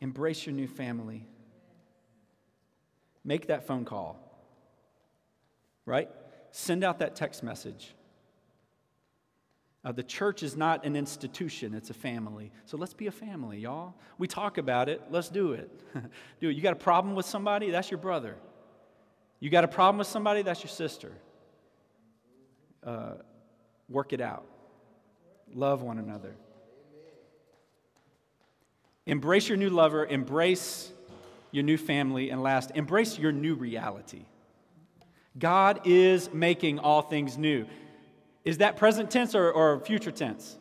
[0.00, 1.26] Embrace your new family.
[3.26, 4.16] Make that phone call,
[5.84, 6.08] right?
[6.52, 7.92] Send out that text message.
[9.84, 12.52] Uh, the church is not an institution, it's a family.
[12.66, 13.94] So let's be a family, y'all.
[14.16, 15.68] We talk about it, let's do it.
[16.40, 16.56] do it.
[16.56, 17.70] You got a problem with somebody?
[17.70, 18.36] That's your brother.
[19.40, 20.42] You got a problem with somebody?
[20.42, 21.12] That's your sister.
[22.84, 23.14] Uh,
[23.88, 24.46] work it out.
[25.52, 26.36] Love one another.
[29.04, 30.92] Embrace your new lover, embrace
[31.50, 34.24] your new family, and last, embrace your new reality.
[35.38, 37.66] God is making all things new.
[38.44, 40.56] Is that present tense or, or future tense?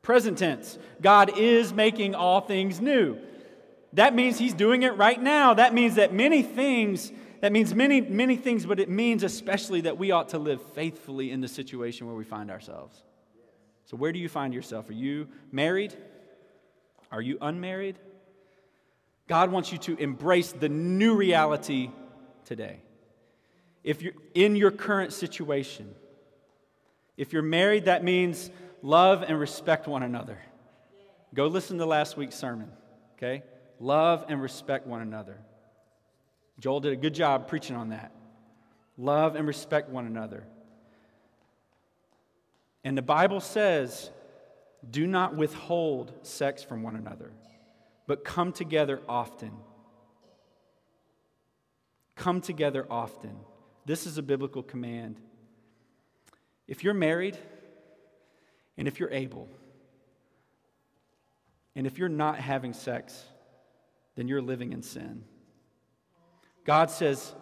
[0.00, 0.78] Present tense.
[1.00, 3.18] God is making all things new.
[3.92, 5.54] That means He's doing it right now.
[5.54, 9.98] That means that many things, that means many, many things, but it means especially that
[9.98, 13.02] we ought to live faithfully in the situation where we find ourselves.
[13.84, 14.88] So, where do you find yourself?
[14.88, 15.94] Are you married?
[17.12, 17.98] Are you unmarried?
[19.32, 21.88] God wants you to embrace the new reality
[22.44, 22.82] today.
[23.82, 25.94] If you're in your current situation,
[27.16, 28.50] if you're married, that means
[28.82, 30.38] love and respect one another.
[31.32, 32.70] Go listen to last week's sermon,
[33.16, 33.42] okay?
[33.80, 35.38] Love and respect one another.
[36.58, 38.12] Joel did a good job preaching on that.
[38.98, 40.44] Love and respect one another.
[42.84, 44.10] And the Bible says,
[44.90, 47.32] do not withhold sex from one another,
[48.12, 49.52] but come together often.
[52.14, 53.34] Come together often.
[53.86, 55.18] This is a biblical command.
[56.68, 57.38] If you're married,
[58.76, 59.48] and if you're able,
[61.74, 63.18] and if you're not having sex,
[64.14, 65.24] then you're living in sin.
[66.66, 67.32] God says,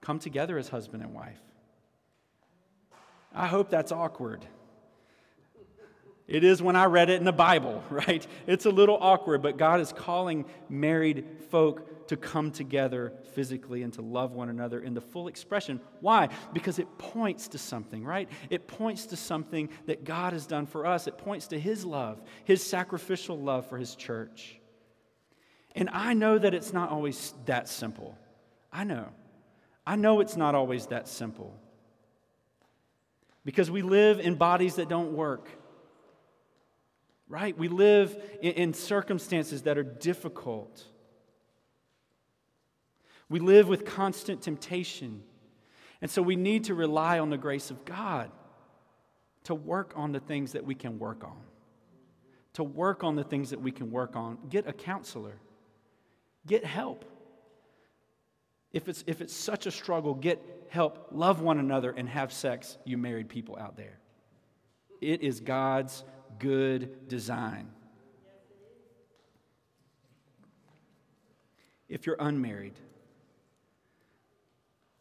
[0.00, 1.42] come together as husband and wife.
[3.34, 4.46] I hope that's awkward.
[6.26, 8.26] It is when I read it in the Bible, right?
[8.46, 13.92] It's a little awkward, but God is calling married folk to come together physically and
[13.94, 15.80] to love one another in the full expression.
[16.00, 16.28] Why?
[16.52, 18.28] Because it points to something, right?
[18.50, 21.06] It points to something that God has done for us.
[21.06, 24.58] It points to His love, His sacrificial love for His church.
[25.74, 28.16] And I know that it's not always that simple.
[28.72, 29.08] I know.
[29.86, 31.58] I know it's not always that simple.
[33.44, 35.48] Because we live in bodies that don't work
[37.28, 37.56] right?
[37.56, 40.84] We live in, in circumstances that are difficult.
[43.28, 45.22] We live with constant temptation.
[46.02, 48.30] And so we need to rely on the grace of God
[49.44, 51.40] to work on the things that we can work on.
[52.54, 54.38] To work on the things that we can work on.
[54.48, 55.36] Get a counselor.
[56.46, 57.04] Get help.
[58.72, 61.08] If it's, if it's such a struggle, get help.
[61.12, 63.98] Love one another and have sex, you married people out there.
[65.00, 66.04] It is God's
[66.38, 67.68] good design.
[71.88, 72.74] If you're unmarried,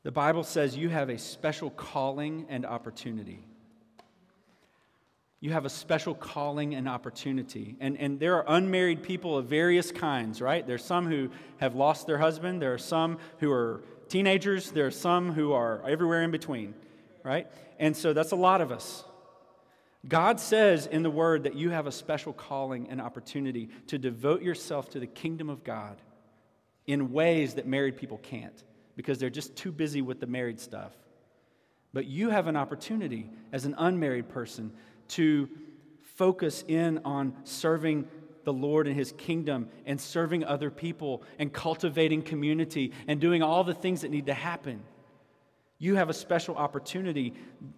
[0.04, 3.40] the Bible says you have a special calling and opportunity.
[5.40, 7.76] You have a special calling and opportunity.
[7.80, 10.66] And, and there are unmarried people of various kinds, right?
[10.66, 14.92] There's some who have lost their husband, there are some who are teenagers, there are
[14.92, 16.74] some who are everywhere in between,
[17.24, 17.48] right?
[17.80, 19.04] And so that's a lot of us.
[20.08, 24.41] God says in the Word that you have a special calling and opportunity to devote
[24.41, 26.01] yourself to the kingdom of God
[26.86, 28.64] in ways that married people can't
[28.95, 30.91] because they're just too busy with the married stuff.
[31.93, 34.74] But you have an opportunity as an unmarried person
[35.10, 35.49] to
[36.16, 38.08] focus in on serving
[38.43, 43.64] the Lord and His kingdom and serving other people and cultivating community and doing all
[43.64, 44.84] the things that need to happen.
[45.84, 47.34] You have a special opportunity.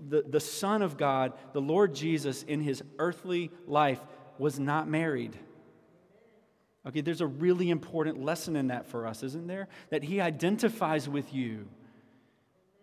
[0.10, 4.00] The, the Son of God, the Lord Jesus, in his earthly life,
[4.38, 5.36] was not married.
[6.88, 9.70] Okay, there's a really important lesson in that for us, isn't there?
[9.90, 11.68] That he identifies with you.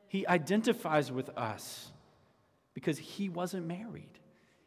[0.09, 1.93] He identifies with us
[2.75, 4.19] because he wasn't married.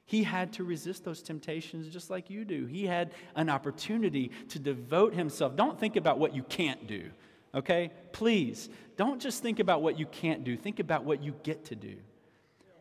[0.06, 2.66] He had to resist those temptations just like you do.
[2.66, 5.58] He had an opportunity to devote himself.
[5.58, 7.12] Don't think about what you can't do
[7.56, 7.91] okay?
[8.12, 11.76] Please, don't just think about what you can't do, think about what you get to
[11.76, 11.95] do.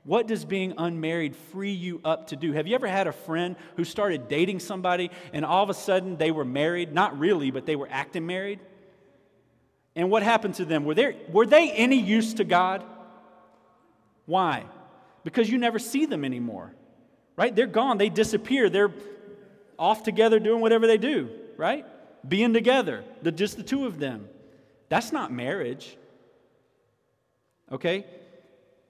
[0.04, 2.52] What does being unmarried free you up to do?
[2.52, 6.18] Have you ever had a friend who started dating somebody and all of a sudden
[6.18, 6.92] they were married?
[6.92, 8.60] Not really, but they were acting married.
[9.96, 10.84] And what happened to them?
[10.84, 12.84] Were, there, were they any use to God?
[14.26, 14.64] Why?
[15.24, 16.74] Because you never see them anymore,
[17.36, 17.54] right?
[17.54, 18.92] They're gone, they disappear, they're
[19.78, 21.86] off together doing whatever they do, right?
[22.28, 24.28] Being together, the, just the two of them.
[24.88, 25.96] That's not marriage.
[27.70, 28.04] Okay?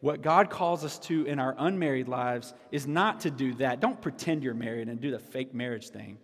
[0.00, 3.80] What God calls us to in our unmarried lives is not to do that.
[3.80, 6.18] Don't pretend you're married and do the fake marriage thing.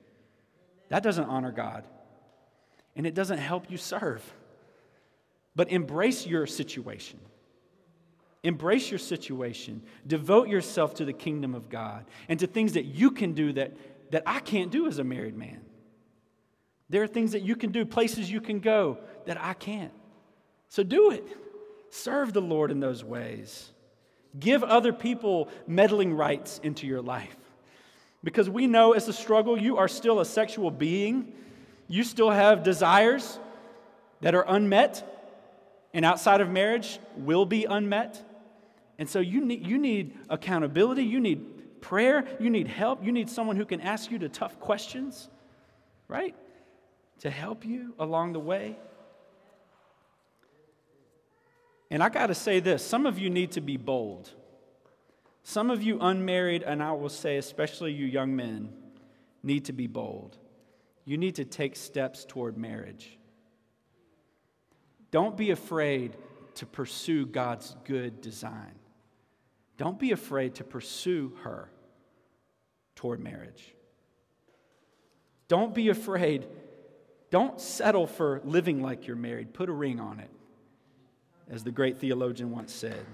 [0.90, 1.84] That doesn't honor God.
[2.94, 4.22] And it doesn't help you serve.
[5.56, 7.18] But embrace your situation.
[8.42, 9.82] Embrace your situation.
[10.06, 13.72] Devote yourself to the kingdom of God and to things that you can do that,
[14.10, 15.60] that I can't do as a married man.
[16.88, 19.92] There are things that you can do, places you can go that I can't.
[20.68, 21.24] So do it.
[21.90, 23.70] Serve the Lord in those ways.
[24.38, 27.36] Give other people meddling rights into your life.
[28.22, 31.32] Because we know as a struggle, you are still a sexual being.
[31.88, 33.38] You still have desires
[34.20, 35.06] that are unmet
[35.92, 38.22] and outside of marriage will be unmet.
[38.98, 43.28] And so you need, you need accountability, you need prayer, you need help, you need
[43.28, 45.28] someone who can ask you the tough questions,
[46.06, 46.36] right?
[47.20, 48.76] to help you along the way.
[51.90, 54.30] And I got to say this some of you need to be bold.
[55.42, 58.72] Some of you unmarried, and I will say, especially you young men,
[59.42, 60.36] need to be bold.
[61.04, 63.18] You need to take steps toward marriage.
[65.10, 66.16] Don't be afraid
[66.56, 68.74] to pursue God's good design.
[69.78, 71.70] Don't be afraid to pursue her
[72.94, 73.74] toward marriage.
[75.48, 76.46] Don't be afraid
[77.30, 79.54] don't settle for living like you're married.
[79.54, 80.30] Put a ring on it,
[81.50, 83.04] as the great theologian once said.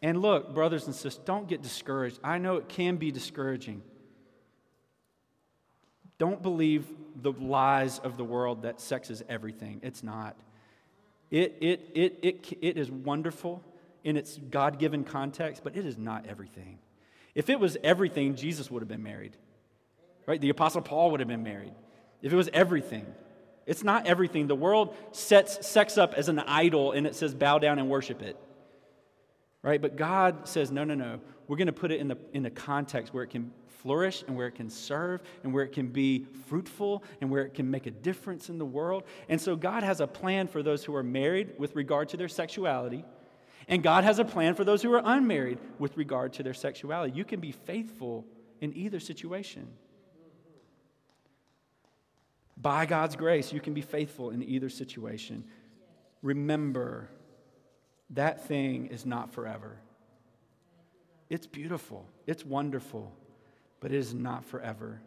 [0.00, 2.18] And look, brothers and sisters, don't get discouraged.
[2.22, 3.82] I know it can be discouraging.
[6.18, 6.86] Don't believe
[7.20, 9.80] the lies of the world that sex is everything.
[9.82, 10.36] It's not.
[11.30, 13.62] It, it, it, it, it is wonderful
[14.04, 16.78] in its God given context, but it is not everything.
[17.34, 19.36] If it was everything, Jesus would have been married.
[20.26, 20.40] Right?
[20.40, 21.72] The Apostle Paul would have been married.
[22.22, 23.06] If it was everything,
[23.68, 24.46] it's not everything.
[24.46, 28.22] The world sets sex up as an idol and it says bow down and worship
[28.22, 28.36] it.
[29.62, 29.80] Right?
[29.80, 31.20] But God says, no, no, no.
[31.46, 34.36] We're going to put it in the, in the context where it can flourish and
[34.36, 37.86] where it can serve and where it can be fruitful and where it can make
[37.86, 39.04] a difference in the world.
[39.28, 42.28] And so God has a plan for those who are married with regard to their
[42.28, 43.04] sexuality.
[43.68, 47.14] And God has a plan for those who are unmarried with regard to their sexuality.
[47.14, 48.24] You can be faithful
[48.62, 49.68] in either situation.
[52.60, 55.44] By God's grace, you can be faithful in either situation.
[56.22, 57.08] Remember,
[58.10, 59.78] that thing is not forever.
[61.30, 63.12] It's beautiful, it's wonderful,
[63.80, 65.00] but it is not forever.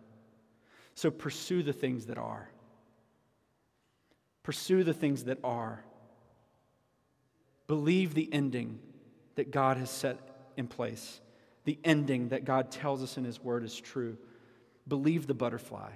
[0.95, 2.49] So pursue the things that are.
[4.43, 5.83] Pursue the things that are.
[7.67, 8.79] Believe the ending
[9.35, 10.17] that God has set
[10.57, 11.19] in place.
[11.65, 14.17] The ending that God tells us in His Word is true.
[14.87, 15.91] Believe the butterfly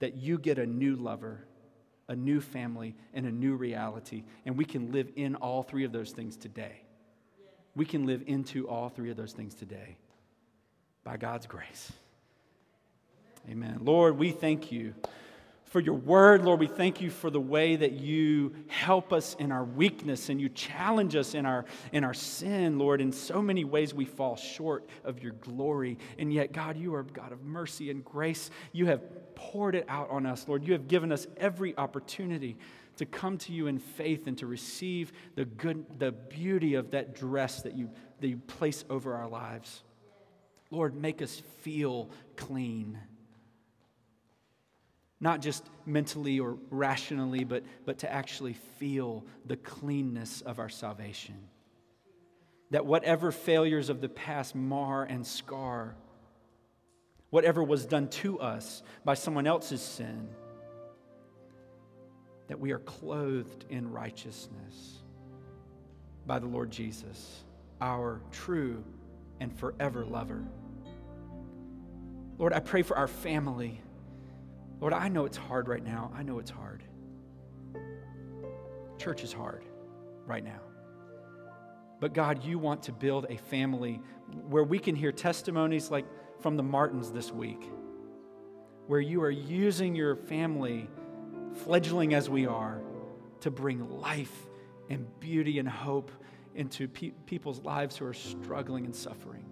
[0.00, 1.44] that you get a new lover,
[2.08, 4.24] a new family, and a new reality.
[4.44, 6.82] And we can live in all three of those things today.
[7.74, 9.96] We can live into all three of those things today
[11.02, 11.92] by God's grace.
[13.50, 13.80] Amen.
[13.82, 14.94] Lord, we thank you
[15.74, 16.44] for your word.
[16.44, 20.40] Lord, we thank you for the way that you help us in our weakness and
[20.40, 23.00] you challenge us in our, in our sin, Lord.
[23.00, 25.98] In so many ways, we fall short of your glory.
[26.16, 28.50] And yet, God, you are God of mercy and grace.
[28.72, 29.02] You have
[29.34, 30.66] poured it out on us, Lord.
[30.66, 32.56] You have given us every opportunity
[32.96, 37.14] to come to you in faith and to receive the good the beauty of that
[37.14, 39.82] dress that you that you place over our lives.
[40.70, 42.98] Lord, make us feel clean.
[45.20, 51.36] Not just mentally or rationally, but, but to actually feel the cleanness of our salvation.
[52.70, 55.94] That whatever failures of the past mar and scar,
[57.34, 60.28] whatever was done to us by someone else's sin,
[62.46, 65.02] that we are clothed in righteousness
[66.28, 67.42] by the Lord Jesus,
[67.80, 68.84] our true
[69.40, 70.44] and forever lover.
[72.38, 73.80] Lord, I pray for our family.
[74.80, 76.12] Lord, I know it's hard right now.
[76.14, 76.84] I know it's hard.
[78.96, 79.64] Church is hard
[80.24, 80.60] right now.
[81.98, 84.00] But God, you want to build a family
[84.48, 86.06] where we can hear testimonies like
[86.40, 87.62] from the Martins this week,
[88.86, 90.88] where you are using your family
[91.54, 92.80] fledgling as we are,
[93.40, 94.34] to bring life
[94.90, 96.10] and beauty and hope
[96.54, 99.44] into pe- people's lives who are struggling and suffering.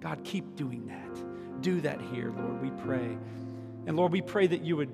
[0.00, 1.62] God, keep doing that.
[1.62, 3.16] Do that here, Lord, we pray.
[3.86, 4.90] And Lord, we pray that you would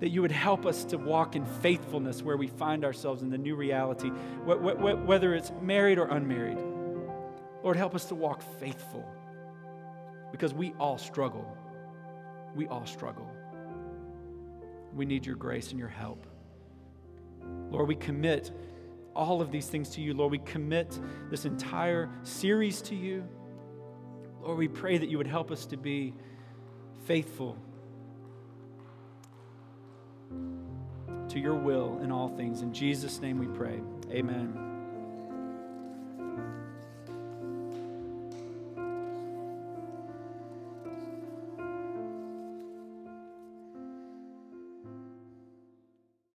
[0.00, 3.38] that you would help us to walk in faithfulness where we find ourselves in the
[3.38, 6.58] new reality, whether it's married or unmarried.
[7.62, 9.08] Lord, help us to walk faithful
[10.34, 11.46] because we all struggle.
[12.56, 13.30] We all struggle.
[14.92, 16.26] We need your grace and your help.
[17.70, 18.50] Lord, we commit
[19.14, 20.12] all of these things to you.
[20.12, 20.98] Lord, we commit
[21.30, 23.24] this entire series to you.
[24.42, 26.14] Lord, we pray that you would help us to be
[27.04, 27.56] faithful
[31.28, 32.62] to your will in all things.
[32.62, 33.80] In Jesus' name we pray.
[34.10, 34.73] Amen.